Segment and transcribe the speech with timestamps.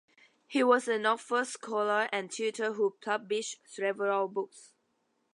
[0.47, 4.73] He was an Oxford scholar and tutor who published several books.